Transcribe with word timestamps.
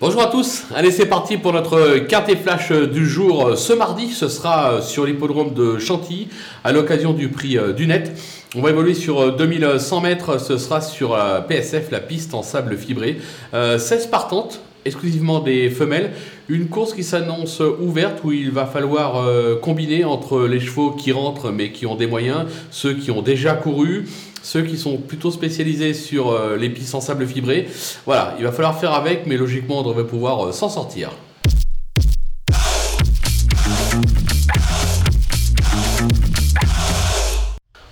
Bonjour 0.00 0.22
à 0.22 0.28
tous, 0.28 0.62
allez 0.74 0.92
c'est 0.92 1.04
parti 1.04 1.36
pour 1.36 1.52
notre 1.52 1.98
carte 1.98 2.34
flash 2.34 2.72
du 2.72 3.06
jour 3.06 3.58
ce 3.58 3.74
mardi, 3.74 4.08
ce 4.08 4.28
sera 4.28 4.80
sur 4.80 5.04
l'hippodrome 5.04 5.52
de 5.52 5.78
Chantilly 5.78 6.28
à 6.64 6.72
l'occasion 6.72 7.12
du 7.12 7.28
prix 7.28 7.58
du 7.76 7.86
net. 7.86 8.10
On 8.56 8.62
va 8.62 8.70
évoluer 8.70 8.94
sur 8.94 9.36
2100 9.36 10.00
mètres, 10.00 10.40
ce 10.40 10.56
sera 10.56 10.80
sur 10.80 11.14
la 11.18 11.42
PSF, 11.42 11.90
la 11.90 12.00
piste 12.00 12.32
en 12.32 12.42
sable 12.42 12.78
fibré. 12.78 13.20
16 13.52 14.06
partantes, 14.06 14.62
exclusivement 14.84 15.40
des 15.40 15.70
femelles. 15.70 16.12
Une 16.48 16.68
course 16.68 16.94
qui 16.94 17.04
s'annonce 17.04 17.62
ouverte 17.80 18.24
où 18.24 18.32
il 18.32 18.50
va 18.50 18.66
falloir 18.66 19.16
euh, 19.16 19.56
combiner 19.56 20.04
entre 20.04 20.46
les 20.46 20.60
chevaux 20.60 20.90
qui 20.90 21.12
rentrent 21.12 21.50
mais 21.50 21.72
qui 21.72 21.86
ont 21.86 21.96
des 21.96 22.06
moyens, 22.06 22.46
ceux 22.70 22.94
qui 22.94 23.10
ont 23.10 23.22
déjà 23.22 23.54
couru, 23.54 24.06
ceux 24.42 24.62
qui 24.62 24.78
sont 24.78 24.96
plutôt 24.96 25.30
spécialisés 25.30 25.94
sur 25.94 26.30
euh, 26.30 26.56
les 26.56 26.70
pistes 26.70 26.94
en 26.94 27.00
sable 27.00 27.26
fibré. 27.26 27.68
Voilà, 28.06 28.34
il 28.38 28.44
va 28.44 28.52
falloir 28.52 28.78
faire 28.78 28.92
avec, 28.92 29.26
mais 29.26 29.36
logiquement 29.36 29.80
on 29.80 29.88
devrait 29.88 30.06
pouvoir 30.06 30.46
euh, 30.46 30.52
s'en 30.52 30.68
sortir. 30.68 31.10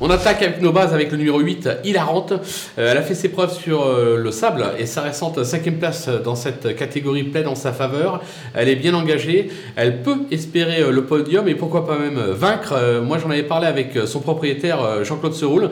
On 0.01 0.11
attaque 0.11 0.43
avec 0.43 0.63
nos 0.63 0.71
bases 0.71 0.95
avec 0.95 1.11
le 1.11 1.17
numéro 1.17 1.41
8, 1.41 1.69
Hilarante. 1.83 2.31
Euh, 2.31 2.93
elle 2.93 2.97
a 2.97 3.03
fait 3.03 3.17
ses 3.17 3.31
preuves 3.31 3.53
sur 3.53 3.83
euh, 3.83 4.17
le 4.17 4.31
sable 4.31 4.65
et 4.79 4.87
sa 4.87 5.03
récente 5.03 5.43
cinquième 5.43 5.79
place 5.79 6.09
dans 6.09 6.37
cette 6.37 6.77
catégorie 6.77 7.25
plaide 7.25 7.49
en 7.49 7.57
sa 7.57 7.73
faveur. 7.73 8.23
Elle 8.55 8.69
est 8.69 8.77
bien 8.77 8.95
engagée, 8.95 9.51
elle 9.75 10.03
peut 10.03 10.19
espérer 10.31 10.83
euh, 10.83 10.93
le 10.93 11.05
podium 11.05 11.49
et 11.49 11.57
pourquoi 11.57 11.85
pas 11.85 11.99
même 11.99 12.21
vaincre. 12.31 13.03
moi 13.05 13.19
j'en 13.19 13.31
avais 13.31 13.43
parlé 13.43 13.67
avec 13.67 13.99
son 14.07 14.21
propriétaire 14.21 15.05
Jean-Claude 15.05 15.35
Seroul 15.35 15.71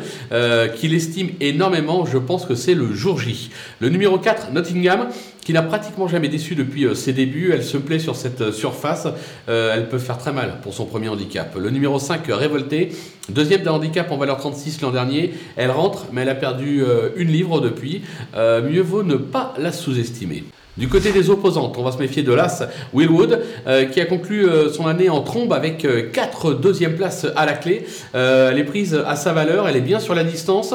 qui 0.74 0.88
l'estime 0.88 1.30
énormément. 1.40 2.04
Je 2.04 2.18
pense 2.18 2.46
que 2.46 2.56
c'est 2.56 2.74
le 2.74 2.92
jour 2.92 3.20
J. 3.20 3.50
Le 3.78 3.90
numéro 3.90 4.18
4, 4.18 4.50
Nottingham 4.52 5.08
qui 5.46 5.52
n'a 5.52 5.62
pratiquement 5.62 6.08
jamais 6.08 6.28
déçu 6.28 6.56
depuis 6.56 6.88
ses 6.96 7.12
débuts. 7.12 7.52
Elle 7.54 7.62
se 7.62 7.76
plaît 7.76 8.00
sur 8.00 8.16
cette 8.16 8.50
surface. 8.50 9.06
elle 9.46 9.88
peut 9.88 9.98
faire 9.98 10.18
très 10.18 10.32
mal 10.32 10.56
pour 10.60 10.74
son 10.74 10.86
premier 10.86 11.08
handicap. 11.08 11.56
Le 11.56 11.70
numéro 11.70 12.00
5, 12.00 12.22
Révolté, 12.26 12.90
deuxième 13.28 13.62
d'un 13.62 13.70
handicap 13.70 14.10
en 14.10 14.16
valeur 14.16 14.38
36 14.38 14.80
l'an 14.80 14.90
dernier. 14.90 15.34
Elle 15.54 15.70
rentre, 15.70 16.06
mais 16.10 16.22
elle 16.22 16.30
a 16.30 16.34
perdu 16.34 16.82
euh, 16.82 17.10
une 17.14 17.28
livre 17.28 17.60
depuis. 17.60 18.02
Euh, 18.34 18.68
mieux 18.68 18.80
vaut 18.80 19.04
ne 19.04 19.14
pas 19.14 19.54
la 19.56 19.70
sous-estimer. 19.70 20.42
Du 20.76 20.88
côté 20.88 21.12
des 21.12 21.30
opposantes, 21.30 21.76
on 21.78 21.84
va 21.84 21.92
se 21.92 21.98
méfier 21.98 22.24
de 22.24 22.32
l'As 22.32 22.64
Willwood, 22.92 23.40
euh, 23.68 23.84
qui 23.84 24.00
a 24.00 24.04
conclu 24.04 24.46
son 24.74 24.88
année 24.88 25.08
en 25.08 25.20
trombe 25.20 25.52
avec 25.52 25.86
4 26.12 26.54
deuxièmes 26.54 26.96
places 26.96 27.26
à 27.36 27.46
la 27.46 27.52
clé. 27.52 27.86
elle 28.12 28.58
est 28.58 28.64
prise 28.64 29.00
à 29.06 29.14
sa 29.14 29.32
valeur, 29.32 29.68
elle 29.68 29.76
est 29.76 29.80
bien 29.80 30.00
sur 30.00 30.14
la 30.14 30.24
distance. 30.24 30.74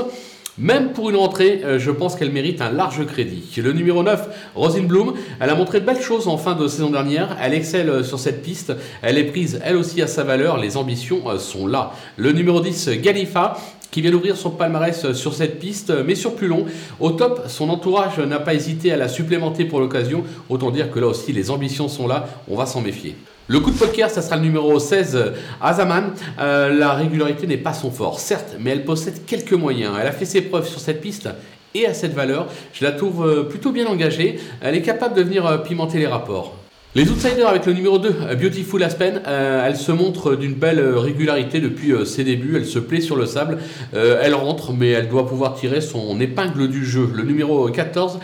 Même 0.57 0.91
pour 0.91 1.09
une 1.09 1.15
rentrée, 1.15 1.61
euh, 1.63 1.79
je 1.79 1.91
pense 1.91 2.15
qu'elle 2.15 2.31
mérite 2.31 2.61
un 2.61 2.71
large 2.71 3.05
crédit. 3.05 3.41
Le 3.61 3.71
numéro 3.71 4.03
9, 4.03 4.51
Rosine 4.53 4.85
Bloom, 4.85 5.13
elle 5.39 5.49
a 5.49 5.55
montré 5.55 5.79
de 5.79 5.85
belles 5.85 6.01
choses 6.01 6.27
en 6.27 6.35
fin 6.37 6.55
de 6.55 6.67
saison 6.67 6.89
dernière. 6.89 7.37
Elle 7.41 7.53
excelle 7.53 7.89
euh, 7.89 8.03
sur 8.03 8.19
cette 8.19 8.41
piste. 8.41 8.73
Elle 9.01 9.17
est 9.17 9.23
prise 9.23 9.61
elle 9.63 9.77
aussi 9.77 10.01
à 10.01 10.07
sa 10.07 10.25
valeur. 10.25 10.57
Les 10.57 10.75
ambitions 10.75 11.21
euh, 11.29 11.37
sont 11.37 11.67
là. 11.67 11.93
Le 12.17 12.33
numéro 12.33 12.59
10, 12.59 12.89
Galifa, 13.01 13.57
qui 13.91 14.01
vient 14.01 14.11
d'ouvrir 14.11 14.35
son 14.35 14.49
palmarès 14.49 15.13
sur 15.13 15.33
cette 15.33 15.57
piste, 15.59 15.93
mais 16.05 16.15
sur 16.15 16.35
plus 16.35 16.47
long. 16.47 16.65
Au 16.99 17.11
top, 17.11 17.43
son 17.47 17.69
entourage 17.69 18.19
n'a 18.19 18.39
pas 18.39 18.53
hésité 18.53 18.91
à 18.91 18.97
la 18.97 19.07
supplémenter 19.07 19.65
pour 19.65 19.79
l'occasion. 19.79 20.23
Autant 20.49 20.71
dire 20.71 20.91
que 20.91 20.99
là 20.99 21.07
aussi, 21.07 21.33
les 21.33 21.49
ambitions 21.49 21.87
sont 21.89 22.07
là. 22.07 22.27
On 22.49 22.55
va 22.55 22.65
s'en 22.65 22.81
méfier. 22.81 23.15
Le 23.51 23.59
coup 23.59 23.71
de 23.71 23.77
poker, 23.77 24.09
ça 24.09 24.21
sera 24.21 24.37
le 24.37 24.43
numéro 24.43 24.79
16, 24.79 25.33
Azaman. 25.59 26.13
Euh, 26.39 26.73
la 26.73 26.93
régularité 26.93 27.47
n'est 27.47 27.57
pas 27.57 27.73
son 27.73 27.91
fort, 27.91 28.21
certes, 28.21 28.55
mais 28.57 28.69
elle 28.69 28.85
possède 28.85 29.25
quelques 29.25 29.51
moyens. 29.51 29.91
Elle 29.99 30.07
a 30.07 30.13
fait 30.13 30.23
ses 30.23 30.39
preuves 30.39 30.69
sur 30.69 30.79
cette 30.79 31.01
piste 31.01 31.27
et 31.75 31.85
à 31.85 31.93
cette 31.93 32.13
valeur. 32.13 32.47
Je 32.71 32.85
la 32.85 32.93
trouve 32.93 33.27
euh, 33.27 33.43
plutôt 33.43 33.73
bien 33.73 33.87
engagée. 33.87 34.39
Elle 34.61 34.75
est 34.75 34.81
capable 34.81 35.15
de 35.15 35.23
venir 35.23 35.45
euh, 35.45 35.57
pimenter 35.57 35.97
les 35.97 36.07
rapports. 36.07 36.55
Les 36.95 37.09
outsiders 37.09 37.49
avec 37.49 37.65
le 37.65 37.73
numéro 37.73 37.97
2, 37.97 38.35
Beautiful 38.41 38.81
Aspen, 38.83 39.21
elle 39.25 39.77
se 39.77 39.91
montre 39.93 40.35
d'une 40.35 40.53
belle 40.55 40.81
régularité 40.97 41.61
depuis 41.61 41.93
ses 42.05 42.25
débuts, 42.25 42.57
elle 42.57 42.65
se 42.65 42.79
plaît 42.79 42.99
sur 42.99 43.15
le 43.15 43.25
sable, 43.25 43.59
elle 43.93 44.33
rentre 44.33 44.73
mais 44.73 44.89
elle 44.89 45.07
doit 45.07 45.25
pouvoir 45.25 45.55
tirer 45.55 45.79
son 45.79 46.19
épingle 46.19 46.67
du 46.67 46.85
jeu. 46.85 47.09
Le 47.15 47.23
numéro 47.23 47.69
14, 47.69 48.19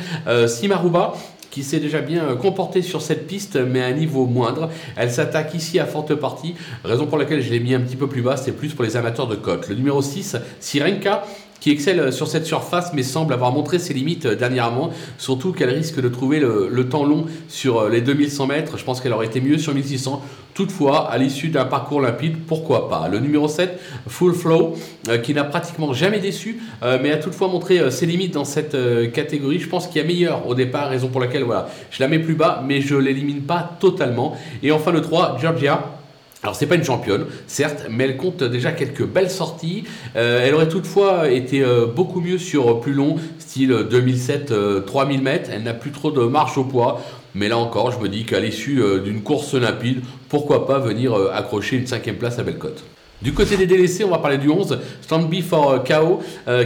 Simaruba, 0.48 1.14
qui 1.58 1.64
s'est 1.64 1.80
déjà 1.80 2.02
bien 2.02 2.24
euh, 2.24 2.36
comportée 2.36 2.84
sur 2.84 3.02
cette 3.02 3.26
piste, 3.26 3.56
mais 3.56 3.82
à 3.82 3.88
un 3.88 3.94
niveau 3.94 4.28
moindre. 4.28 4.70
Elle 4.96 5.10
s'attaque 5.10 5.56
ici 5.56 5.80
à 5.80 5.88
forte 5.88 6.14
partie, 6.14 6.54
raison 6.84 7.08
pour 7.08 7.18
laquelle 7.18 7.42
je 7.42 7.50
l'ai 7.50 7.60
mis 7.60 7.74
un 7.74 7.80
petit 7.80 7.96
peu 7.96 8.06
plus 8.06 8.22
bas, 8.22 8.38
c'est 8.38 8.52
plus 8.52 8.76
pour 8.76 8.86
les 8.86 8.96
amateurs 8.96 9.26
de 9.26 9.36
côte. 9.36 9.68
Le 9.68 9.74
numéro 9.74 10.04
6, 10.04 10.38
Sirenka, 10.60 11.24
qui 11.60 11.72
excelle 11.72 12.00
euh, 12.00 12.12
sur 12.12 12.28
cette 12.28 12.46
surface 12.46 12.92
mais 12.94 13.04
semble 13.04 13.34
avoir 13.34 13.52
montré 13.52 13.80
ses 13.80 13.94
limites 13.94 14.26
euh, 14.26 14.36
dernièrement, 14.36 14.92
surtout 15.18 15.52
qu'elle 15.52 15.70
risque 15.70 16.02
de 16.02 16.10
trouver 16.10 16.40
le, 16.40 16.88
temps 16.90 17.06
long 17.06 17.26
sur 17.50 17.90
les 17.90 18.02
2100 18.02 18.48
mètres, 18.48 18.78
je 18.78 18.84
pense 18.84 19.02
qu'elle 19.02 19.12
aurait 19.14 19.26
été 19.26 19.42
mieux 19.42 19.58
sur 19.58 19.74
1600, 19.74 20.22
toutefois 20.54 21.12
à 21.12 21.18
l'issue 21.18 21.50
d'un 21.50 21.66
parcours 21.66 22.00
limpide, 22.02 22.38
pourquoi 22.48 22.88
pas? 22.88 23.08
Le 23.10 23.20
numéro 23.20 23.48
7, 23.48 23.78
Full 24.08 24.34
Flow, 24.34 24.76
qui 25.24 25.34
n'a 25.34 25.44
pratiquement 25.44 25.92
jamais 25.92 26.20
déçu, 26.20 26.62
mais 26.82 27.12
a 27.12 27.18
toutefois 27.18 27.50
montré 27.50 27.92
ses 27.92 28.06
limites 28.06 28.34
dans 28.34 28.46
cette 28.46 28.78
catégorie, 29.12 29.60
je 29.60 29.68
pense 29.68 29.88
qu'il 29.88 30.02
y 30.02 30.06
a 30.06 30.08
meilleur 30.08 30.48
au 30.48 30.56
départ, 30.56 30.90
raison 30.90 31.10
pour 31.10 31.20
laquelle 31.20 31.44
voilà, 31.44 31.68
je 31.92 32.02
la 32.02 32.08
mets 32.08 32.20
plus 32.20 32.36
bas, 32.36 32.64
mais 32.66 32.80
je 32.80 32.96
l'élimine 32.96 33.42
pas 33.42 33.78
totalement. 33.80 34.38
Et 34.64 34.72
enfin 34.72 34.92
le 34.92 35.02
3, 35.02 35.38
Georgia. 35.42 35.97
Alors 36.44 36.56
c'est 36.56 36.68
pas 36.68 36.76
une 36.76 36.84
championne, 36.84 37.26
certes, 37.48 37.88
mais 37.90 38.04
elle 38.04 38.18
compte 38.18 38.44
déjà 38.44 38.72
quelques 38.72 39.04
belles 39.04 39.32
sorties. 39.32 39.86
Euh, 40.16 40.46
elle 40.46 40.54
aurait 40.54 40.70
toutefois 40.70 41.32
été 41.32 41.64
euh, 41.64 41.88
beaucoup 41.88 42.22
mieux 42.22 42.38
sur 42.38 42.80
plus 42.80 42.94
long, 42.94 43.16
style 43.40 43.76
2007, 43.90 44.54
3000 44.86 45.20
euh, 45.20 45.24
mètres. 45.24 45.50
Elle 45.52 45.64
n'a 45.64 45.74
plus 45.74 45.92
trop 45.92 46.12
de 46.12 46.22
marche 46.22 46.58
au 46.58 46.64
poids. 46.64 47.02
Mais 47.34 47.50
là 47.50 47.58
encore, 47.58 47.92
je 47.92 48.00
me 48.00 48.08
dis 48.08 48.24
qu'à 48.24 48.40
l'issue 48.40 48.82
d'une 49.04 49.22
course 49.22 49.54
limpide, 49.54 50.02
pourquoi 50.30 50.66
pas 50.66 50.80
venir 50.80 51.14
accrocher 51.34 51.76
une 51.76 51.86
cinquième 51.86 52.16
place 52.16 52.40
à 52.40 52.44
Bellecote. 52.44 52.84
Du 53.22 53.34
côté 53.34 53.58
des 53.58 53.68
délaissés, 53.68 54.04
on 54.04 54.10
va 54.10 54.18
parler 54.18 54.40
du 54.40 54.50
11, 54.50 54.80
Stand 55.02 55.32
for 55.44 55.84
KO, 55.84 56.22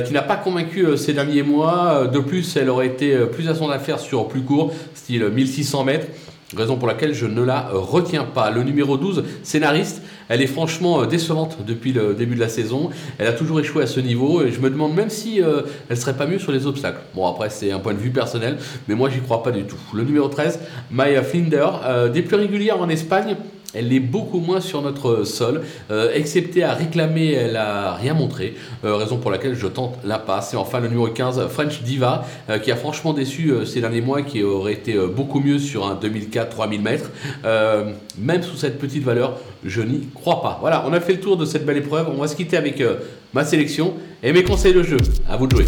qui 0.05 0.13
n'a 0.13 0.21
pas 0.21 0.37
convaincu 0.37 0.85
ces 0.95 1.11
derniers 1.11 1.43
mois. 1.43 2.07
De 2.07 2.19
plus, 2.19 2.55
elle 2.55 2.69
aurait 2.69 2.87
été 2.87 3.17
plus 3.33 3.49
à 3.49 3.55
son 3.55 3.69
affaire 3.69 3.99
sur 3.99 4.29
plus 4.29 4.43
court, 4.43 4.73
style 4.93 5.27
1600 5.27 5.83
mètres. 5.83 6.07
Raison 6.55 6.77
pour 6.77 6.87
laquelle 6.87 7.13
je 7.13 7.25
ne 7.25 7.41
la 7.41 7.69
retiens 7.71 8.23
pas. 8.25 8.51
Le 8.51 8.63
numéro 8.63 8.97
12, 8.97 9.23
scénariste, 9.43 10.01
elle 10.27 10.41
est 10.41 10.47
franchement 10.47 11.05
décevante 11.05 11.59
depuis 11.65 11.93
le 11.93 12.13
début 12.13 12.35
de 12.35 12.39
la 12.39 12.49
saison. 12.49 12.89
Elle 13.17 13.27
a 13.27 13.33
toujours 13.33 13.59
échoué 13.59 13.83
à 13.83 13.87
ce 13.87 13.99
niveau 13.99 14.43
et 14.43 14.51
je 14.51 14.59
me 14.59 14.69
demande 14.69 14.93
même 14.93 15.09
si 15.09 15.41
euh, 15.41 15.61
elle 15.89 15.97
serait 15.97 16.15
pas 16.15 16.27
mieux 16.27 16.39
sur 16.39 16.51
les 16.51 16.67
obstacles. 16.67 16.99
Bon, 17.15 17.27
après, 17.27 17.49
c'est 17.49 17.71
un 17.71 17.79
point 17.79 17.93
de 17.93 17.99
vue 17.99 18.11
personnel, 18.11 18.57
mais 18.87 18.95
moi, 18.95 19.09
j'y 19.09 19.21
crois 19.21 19.43
pas 19.43 19.51
du 19.51 19.63
tout. 19.63 19.79
Le 19.93 20.03
numéro 20.03 20.27
13, 20.27 20.59
Maya 20.91 21.23
Flinder, 21.23 21.67
des 22.13 22.21
plus 22.21 22.35
régulières 22.35 22.81
en 22.81 22.89
Espagne. 22.89 23.35
Elle 23.73 23.93
est 23.93 23.99
beaucoup 23.99 24.39
moins 24.39 24.59
sur 24.59 24.81
notre 24.81 25.23
sol. 25.23 25.61
Euh, 25.89 26.11
excepté 26.13 26.63
à 26.63 26.73
réclamer, 26.73 27.31
elle 27.31 27.55
a 27.55 27.93
rien 27.93 28.13
montré. 28.13 28.55
Euh, 28.83 28.95
raison 28.95 29.17
pour 29.17 29.31
laquelle 29.31 29.55
je 29.55 29.67
tente 29.67 29.97
la 30.03 30.19
passe. 30.19 30.53
Et 30.53 30.57
enfin, 30.57 30.79
le 30.79 30.87
numéro 30.87 31.07
15, 31.07 31.47
French 31.49 31.81
Diva, 31.81 32.25
euh, 32.49 32.59
qui 32.59 32.71
a 32.71 32.75
franchement 32.75 33.13
déçu 33.13 33.53
ces 33.65 33.81
derniers 33.81 34.01
mois, 34.01 34.21
qui 34.21 34.43
aurait 34.43 34.73
été 34.73 34.97
beaucoup 35.15 35.39
mieux 35.39 35.59
sur 35.59 35.87
un 35.87 35.95
2004-3000 35.95 36.81
mètres. 36.81 37.11
même 38.17 38.43
sous 38.43 38.57
cette 38.57 38.79
petite 38.79 39.03
valeur, 39.03 39.37
je 39.63 39.81
n'y 39.81 40.07
crois 40.13 40.41
pas. 40.41 40.57
Voilà, 40.61 40.83
on 40.87 40.93
a 40.93 40.99
fait 40.99 41.13
le 41.13 41.19
tour 41.19 41.37
de 41.37 41.45
cette 41.45 41.65
belle 41.65 41.77
épreuve. 41.77 42.07
On 42.09 42.19
va 42.19 42.27
se 42.27 42.35
quitter 42.35 42.57
avec 42.57 42.83
ma 43.33 43.45
sélection 43.45 43.93
et 44.21 44.33
mes 44.33 44.43
conseils 44.43 44.73
de 44.73 44.83
jeu. 44.83 44.97
À 45.29 45.37
vous 45.37 45.47
de 45.47 45.55
jouer. 45.55 45.65